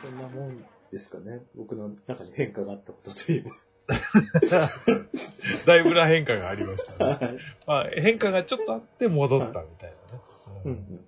[0.00, 1.42] そんなもんですかね。
[1.54, 3.50] 僕の中に変化があったことといえば。
[5.66, 7.26] だいぶな変化がありましたね。
[7.26, 7.38] はい。
[7.66, 10.22] まあ、変化がちょっとあって戻ったみたいなね。
[10.64, 11.06] うんうん。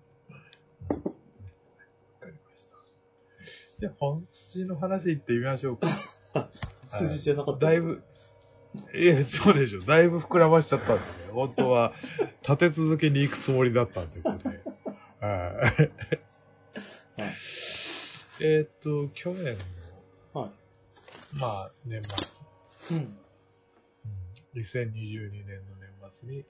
[3.78, 5.88] じゃあ、本筋の話行ってみましょうか。
[6.88, 7.66] 筋じゃなかった。
[7.66, 8.02] だいぶ、
[8.94, 9.80] いや、そうでしょ。
[9.80, 11.06] だいぶ膨らましちゃったんでね。
[11.32, 11.92] 本当は、
[12.42, 14.20] 立て続けに行くつもりだったんで。
[18.40, 19.56] えーっと、去年
[20.32, 20.52] はの、
[21.34, 22.02] まあ、年
[22.88, 23.00] 末、い。
[23.00, 23.18] うん。
[24.54, 26.44] うん、2022年の年末に、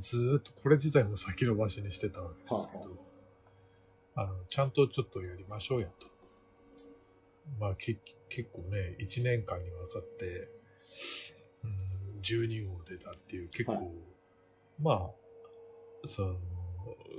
[0.00, 3.06] ずーっとこれ自体も先延ばしにしてたわけですけど、
[4.16, 6.15] あの、ちゃんとちょっとやりましょうよと。
[7.58, 7.96] まあ、け
[8.28, 10.48] 結構ね、1年間にわたって、
[11.64, 13.84] うん、12号出たっていう結構、はい
[14.80, 16.36] まあ、その、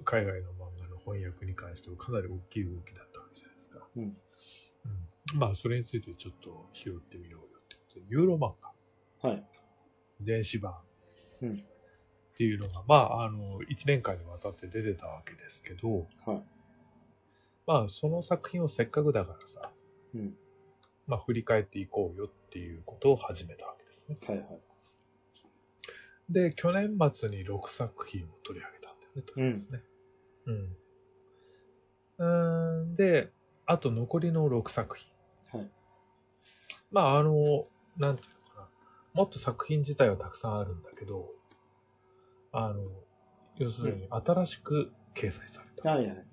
[0.03, 3.87] 海外の漫画の翻訳に関してはかなり大きい動きだったわけじゃないですか。
[3.95, 4.03] うん。
[4.03, 4.17] うん
[5.33, 8.53] まあ、それについてちょっと拾ってみようよってことで、ユーロ漫
[9.21, 9.43] 画、はい。
[10.21, 10.73] 電子版
[11.41, 11.51] うん。
[11.53, 16.43] っていうのが、まあ、あの、1年間にわたって出てたわけですけど、はい。
[17.65, 19.71] まあ、その作品をせっかくだからさ、
[20.17, 20.37] うん。
[21.05, 24.17] まあ、振り返っていこうよっていうことを始めたわけですね。
[24.27, 24.59] はいはい。
[26.29, 29.81] で、去年末に6作品を取り上げたんだよね、とりあえずね。
[30.45, 30.77] うん。
[32.17, 33.31] うーん、で、
[33.65, 35.07] あと残りの6作品。
[35.59, 35.69] はい。
[36.91, 38.67] まあ、あの、なんていうのかな。
[39.13, 41.29] もっと作品自体はたくさんあるんだけど、
[42.51, 42.83] あの、
[43.57, 45.89] 要するに新しく掲載された。
[45.89, 46.25] はいはい。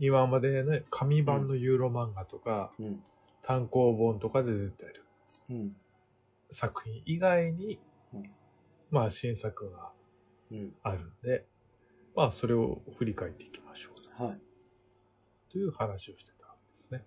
[0.00, 3.02] 今までね、紙版のユーロ漫画とか、うん。
[3.42, 5.04] 単行本とかで出てる
[5.50, 5.76] うん。
[6.50, 7.78] 作品以外に、
[8.14, 8.30] うん
[8.90, 9.92] まあ新作が
[10.50, 10.74] うん。
[10.82, 11.44] あるんで、
[12.16, 13.90] まあそれを振り返っていきましょ
[14.20, 14.24] う。
[14.24, 14.38] はい。
[15.52, 17.04] という話をしてたわけですね。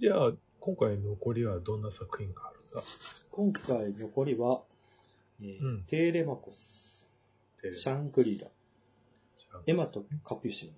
[0.00, 2.82] じゃあ、今回残りはどんな作品があるんだ？
[3.30, 4.62] 今回残りは、
[5.40, 7.08] えーうんテーレマコス、
[7.60, 8.48] テシャングリラ、
[9.66, 10.70] エマとカピュシン、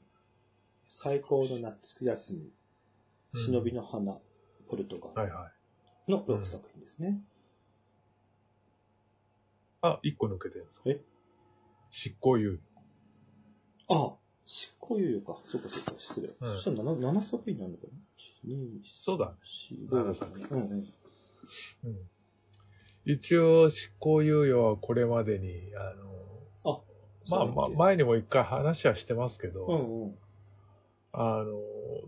[0.88, 2.52] 最高の夏休み、
[3.34, 4.18] 忍びの花、
[4.68, 5.50] ポルトガルはいは
[6.08, 6.10] い。
[6.10, 7.20] の6作品ですね。
[9.82, 10.90] あ、一個抜けてるんですか？
[10.90, 11.00] え？
[11.90, 12.58] 執行猶予。
[13.88, 15.38] ああ、執行猶予か。
[15.44, 16.28] そうかそうか、失礼。
[16.28, 19.34] うんそしたら 7, 7作品になるのかな ?1、2、そうだ。
[19.70, 20.78] 4、7 5、作品うんうん。
[21.84, 22.10] うん。
[23.06, 26.80] 一応、執行猶予はこれまでに、あの、あ、
[27.28, 30.18] まあまあ、前にも一回話はしてますけど、けうんうん。
[31.16, 31.60] あの、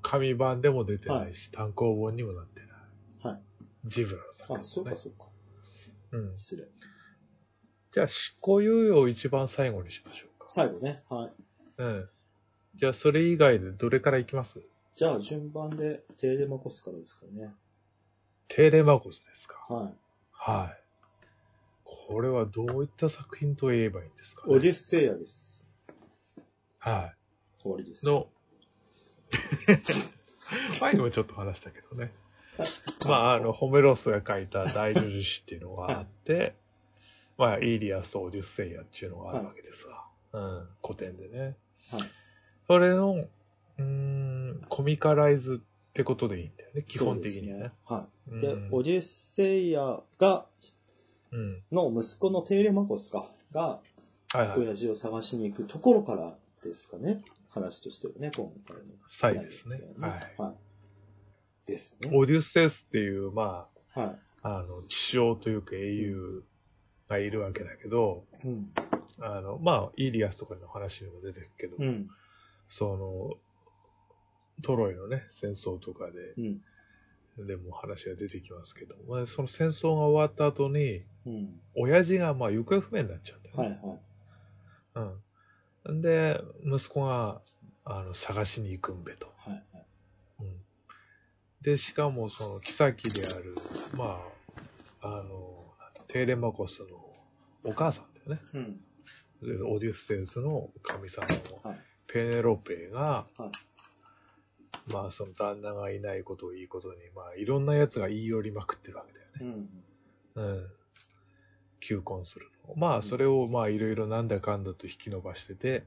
[0.03, 3.35] 紙版でも出てないし、単行本にもなってない。
[3.35, 3.43] はい。
[3.85, 5.27] ジブラの作品、あ、そうかそうか。
[6.13, 6.39] うん。
[6.39, 6.65] 失礼。
[7.93, 10.47] じゃあ、執行猶予を一番最後にしましょうか。
[10.49, 11.03] 最後ね。
[11.09, 11.33] はい。
[11.79, 12.09] うん。
[12.75, 14.61] じゃあ、それ以外でどれからいきます？
[14.97, 17.55] じゃあ、順番でテーレマコスからですかね。
[18.49, 19.55] テーレマコスですか。
[19.69, 19.95] はい。
[20.33, 20.83] はい。
[21.85, 25.69] これはどういった作品と言えばいいんですか、オデュッセイヤです。
[26.79, 27.15] は
[27.59, 28.05] 終わりです。
[28.05, 28.09] い。
[28.09, 28.29] の、
[30.81, 32.13] 前にもちょっと話したけどね。
[33.07, 36.55] まあ、あの、ホメロスが書いた大女子詩っていうのがあって、
[37.37, 40.07] まあ、イーリアスとオデュッセイヤっていうのがあるわけですわ。
[40.33, 41.57] うん、古典でね。
[41.91, 42.01] はい。
[42.67, 47.63] それの、うーん、コミカライズってことでいいんだよね、基本的にはね。
[47.63, 48.31] そうですはい。
[48.31, 50.47] うんで、オデュッセイヤが、
[51.33, 51.63] うん。
[51.71, 53.81] の息子のテーレマコスか、が、
[54.33, 54.61] はいはい。
[54.61, 57.23] 親父を探しに行くところからですかね。
[57.57, 58.83] 話としてはね、今回の。
[59.09, 59.81] サイですね。
[59.99, 60.41] ははいい。。
[60.43, 60.55] はい。
[61.67, 62.11] ですね。
[62.13, 66.45] オデュッセウスっていう、まはあ、あの、地匠というか英雄
[67.09, 68.49] がいるわけだけど、い。
[68.49, 68.71] うん。
[69.21, 72.09] あの、まあ、イーリアスとかの話にも出てるけど、うん。
[72.69, 77.47] その、トロイのね、戦争とかで、うん。
[77.47, 81.61] でも話が出てきますけど、まあ、その戦争が終わった後に、うん。
[81.75, 83.81] 親父がまあ行方不明になっちゃうんだよね。
[83.81, 84.01] はいはい。
[84.97, 85.23] うん。
[85.93, 87.43] んで、息子が、
[87.85, 89.33] あの、探しに行くんべと。
[89.39, 89.87] はいはい。
[90.41, 90.65] うん。
[91.63, 93.57] で、しかもその、妃である、
[93.93, 94.21] ま
[95.01, 95.75] あ、あの、
[96.09, 96.89] テーレマコスの
[97.65, 98.41] お母さんだよね。
[98.55, 98.81] うん。
[99.43, 101.81] でオデュッセウスの神様のはい。
[102.09, 103.51] ペネロペが、はい
[104.89, 109.69] まあその旦那がいないことをいいことに、まあいろんな奴が言い寄りまくってるわけだよね。
[110.37, 110.45] うん。
[110.45, 110.71] うん。
[111.81, 112.75] 求婚するの。
[112.75, 115.85] まあそれをまあいろいろなんだかんだと引き伸ばしてて、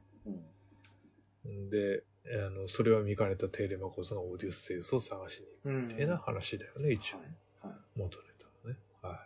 [1.46, 1.70] うん。
[1.70, 5.88] で、あの、それを見かねたテーレマコスがオデュッセウスを探しに行くうん。
[5.88, 7.18] みたいな話だよね、一応。
[7.18, 7.28] はい。
[7.62, 8.00] はい。
[8.00, 8.80] 元ネタのね。
[9.02, 9.26] は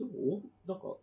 [0.00, 0.96] お、なんか、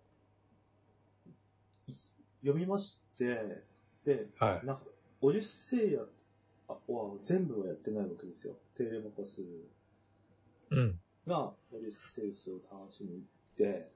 [1.87, 1.93] い
[2.41, 3.63] 読みまして、
[4.05, 4.65] で、はい。
[4.65, 4.83] なんか、
[5.21, 6.01] オデュッセイヤ
[6.67, 8.55] は全部はやってないわけですよ。
[8.75, 9.41] テーレマコス
[10.69, 10.99] うん。
[11.25, 13.91] がオデュッセウスを楽しみに行って、で、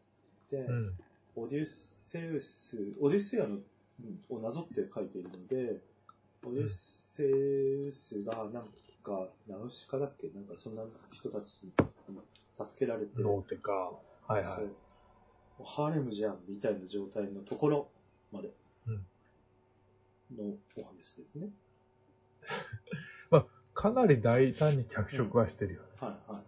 [0.61, 0.99] うん。
[1.35, 3.63] オデュッセウス、オデュッセイヤの、うん
[4.29, 5.81] をなぞって書いているので、
[6.45, 8.67] オデュッセウスがなん
[9.03, 10.29] か、ナウシカだっけ？
[10.29, 11.71] なんかそんな人たちに
[12.57, 13.71] 助けられて、ローテか。
[14.27, 15.63] はいはい。
[15.63, 17.87] ハーレムじゃんみたいな状態のところ
[18.31, 18.51] まで
[20.35, 21.49] のお話ですね。
[23.73, 25.87] かなり大胆に脚色はしてるよね。
[25.99, 26.41] はいはい。
[26.41, 26.43] い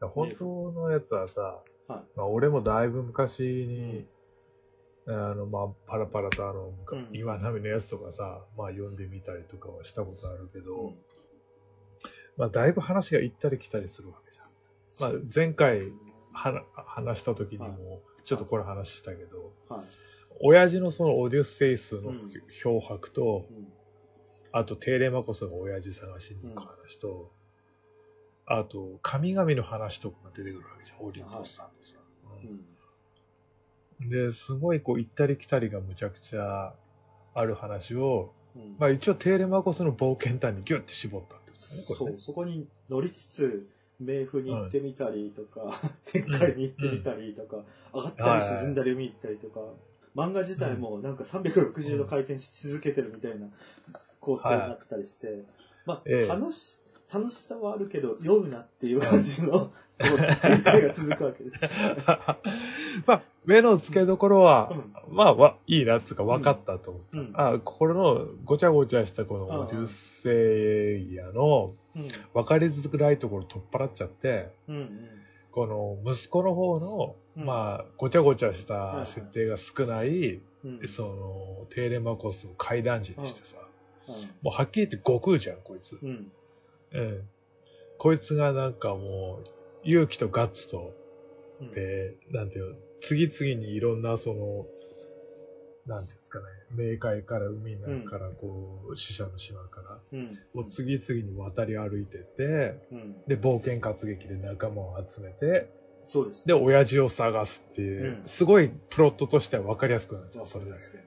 [0.00, 2.02] や本当のやつはさ、はい。
[2.14, 4.06] まあ、俺もだいぶ昔に、
[5.06, 7.08] あの、まあ、パラパラとあの、うん。
[7.12, 10.94] 岩波のやつとかさ、まあ、読んでみたりとかはしたことあるけど、うん。
[12.36, 15.12] まあ、だいぶ話が行ったり来たりするわけじゃん。
[15.12, 15.80] まあ、前回
[16.32, 17.70] は話した時にはい。
[17.72, 19.84] も、ちょっとこれ話したけど、はい。
[20.42, 22.30] 親父のそのオデュッセイスのうん。
[22.48, 23.72] 漂白と、うん。
[24.52, 27.32] あとテーレマコスが親父探しに行く話と、
[28.52, 31.98] あと神々の話とかが出てくるわけじゃん、オリンポスさんのさ。
[32.42, 32.48] うん。
[34.02, 34.10] うん。
[34.10, 36.74] で、すごいこう行ったり来たりがむちゃくちゃ
[37.32, 38.74] ある話を、うん。
[38.76, 41.52] まあ一応テーレマコスの冒険譚にギュッて絞ったって
[41.86, 42.16] ことね、ね。
[42.16, 43.68] そう、そこに乗りつつ、
[44.02, 47.62] 冥府に行ってみたりとか、天界に行ってみたりとか、
[47.94, 49.60] 上がったり沈んだり海行ったりとか、
[50.16, 53.46] 漫画自体もなんか360度回転し続けてるみたいな
[54.20, 55.44] 構成になってたりして、
[55.86, 56.28] まええ。
[56.30, 56.79] あ、楽し、
[57.12, 61.60] 楽しさはあるけど、酔うなっていう感じの、展開が続くわけです。
[63.06, 64.72] まあ、目の付けどころは、
[65.08, 67.18] うまあ、わいいなっつうか分かったと思った。
[67.18, 72.08] うんあ、これのごちゃごちゃしたこのオデュッセイヤのうん。
[72.34, 75.08] 分かりづらいところ取っ払っちゃって、うんうん。
[75.50, 80.80] この息子の方の、うんまあ、ごちゃごちゃした設定が少ない、うん。
[80.86, 83.70] その、テーレマコスを階段時にしてさ、うん
[84.42, 85.96] もうはっきり言って悟空じゃん、こいつ。
[86.02, 86.32] うん。
[86.92, 87.28] うん。
[87.98, 89.50] こいつがなんかもう、
[89.82, 90.94] 勇気とガッツと、
[91.60, 91.72] うん。
[91.72, 94.66] で、なんていうの、次々にいろんなその、
[95.86, 96.44] なんていうんですかね、
[96.74, 100.38] 冥界から海の中からこう、死者の島から、うん。
[100.54, 103.16] もう次々に渡り歩いてって、うん。
[103.26, 105.68] で、冒険活劇で仲間を集めて、
[106.08, 106.44] そうです。
[106.44, 111.02] で、親父を探すっていう、うんすごいプロットとしては分かりやすくなっちゃう、それだけうですよ。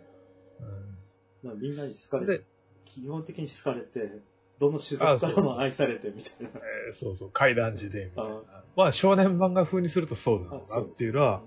[0.61, 0.97] うん
[1.43, 2.45] まあみんなに好かれでて、
[2.85, 4.21] 基本的に好かれて、
[4.63, 6.49] どの種族からも愛されてみたいな。
[6.87, 8.63] えーそうそう、階段時で、みたいなあ。
[8.75, 11.41] まあ、少年漫画風にするとそうだろうなっていうのは、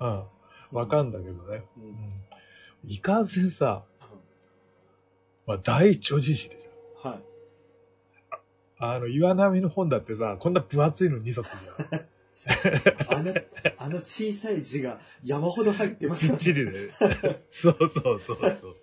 [0.00, 0.24] うんうん、
[0.78, 1.64] わかんだけどね。
[1.78, 2.22] ううんん。
[2.86, 4.04] いかんせんさ、う
[5.46, 7.08] まあ、大著事誌でしょ。
[7.08, 7.22] んはい。
[8.78, 12.06] あの、岩波の本だってさ、こんな分厚いの2冊じゃん。
[13.08, 13.34] あの、
[13.76, 16.90] あの小さい字が山ほど入ってますきよっちりで。
[17.50, 18.76] そうそうそうそう。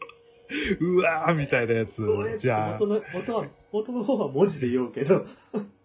[0.80, 2.02] うわーみたいなやつ
[2.40, 5.26] じゃあ元、の、元は、元の方は文字で言おうけど。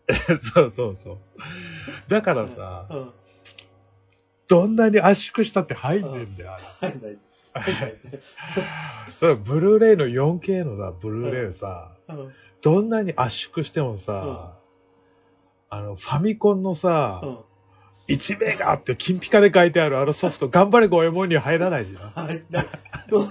[0.54, 1.18] そうそうそう。
[2.08, 3.10] だからさ、うん。
[4.48, 6.90] どんなに圧縮したって入んねえんだよ、あれ。
[6.90, 7.18] 入んない。
[9.44, 12.32] ブルーレイの 4K のさ、ブルーレイさ、うん。
[12.60, 14.56] どんなに圧縮してもさ、
[15.68, 17.38] あの、ファミコンのさ、うん。
[18.08, 22.26] 1メガって金ピカで書いてあるあのソフト、頑張れゴエモンには入らないじゃん。
[22.26, 22.44] はい。
[22.50, 22.64] だ
[23.08, 23.28] どうも、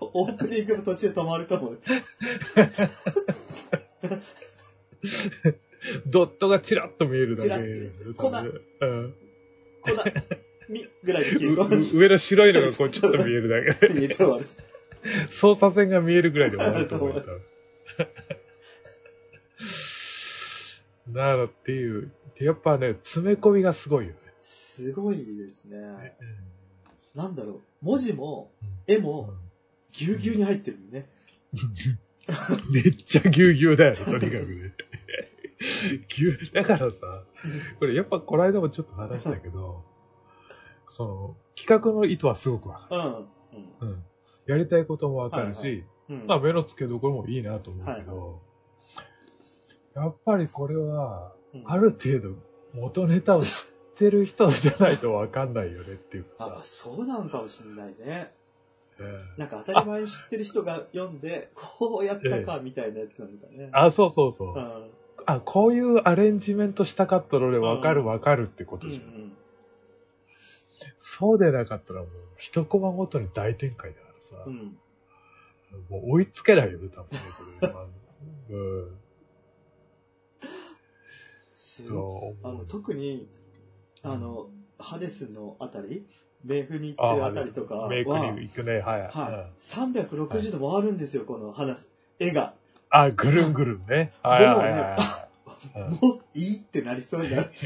[0.00, 1.80] オープニングの途中で止まると思う。
[6.06, 7.48] ドットがチラッと見えるだけ。
[7.48, 8.28] チラッと粉
[8.80, 9.14] うん。
[9.82, 10.04] こんな、
[10.68, 13.72] み、ぐらいで消えるう上の白いのがこうちょっと見えるだけ。
[13.88, 14.44] 消えて終わる。
[15.30, 17.20] 操作線が見えるぐらいで終わると思うよ。
[17.20, 17.40] 多分
[21.12, 22.10] なるっていう。
[22.40, 24.18] やっぱね、詰め込みがすごいよね。
[24.40, 26.16] すごいですね。
[27.14, 27.60] なんだろう。
[27.82, 28.50] 文字も、
[28.86, 29.30] 絵うもん、
[29.92, 31.08] ぎゅうぎゅうに入ってるね。
[32.72, 34.74] めっちゃぎゅうぎゅうだよね、とにかくね。
[36.08, 37.24] ぎゅう、だからさ、
[37.78, 39.84] これやっぱこの間もちょっと話したけど、
[40.88, 43.06] その、企画の意図はすごくわか
[43.52, 43.62] うん。
[43.62, 43.68] る。
[43.80, 44.04] うん。
[44.46, 45.84] やりたいこともわかるし、はい
[46.20, 46.26] うん。
[46.26, 48.42] まあ目の付けどころもいいなと思うけど、
[49.94, 52.34] やっぱりこれは、うんある程度
[52.74, 53.52] 元ネタを知っ
[53.94, 56.64] てる人じゃないとわかんないよねっていうかあ、さ。
[56.64, 58.30] そうなんかもしれないね。
[59.00, 63.68] ええなんか当たり前に知ってる人が読んで、こうやったかみたいなやつなのかね。
[63.72, 64.54] あ、そうそうそう。
[64.54, 64.90] うん。
[65.26, 69.06] あ、こういうアレンジメントしたかったのでわかるわかるってことうんうじゃん。
[69.06, 69.36] ん。
[70.96, 74.78] そうでなかったらもう、一コマごとに大展開だからさ、うん。
[75.90, 77.20] もう追いつけないよね、多分ね、
[78.50, 78.98] うん。
[82.42, 83.28] あの、特に、
[84.02, 86.06] あの、ハデスのあたり、
[86.46, 88.16] メイフに行ってるあたりとかは、メイクに
[88.48, 89.02] 行くね、はい。
[89.02, 89.10] はい、
[89.60, 91.86] 360度回るんですよ、この話、
[92.18, 92.54] 絵が。
[92.90, 94.12] あ、ぐるんぐるんね。
[94.22, 94.96] はいでもね、
[96.00, 97.50] もういいってなりそうになる。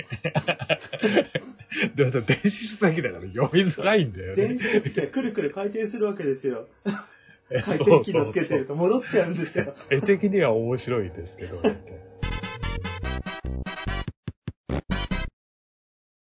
[1.95, 4.35] でも電子書籍だから読みづらいんだよね。
[4.35, 6.67] 電子書籍がくるくる回転するわけですよ。
[7.51, 9.75] え回転機能つけてると戻っちゃうんですよ。
[9.91, 11.83] 絵的には面白いですけど、ね、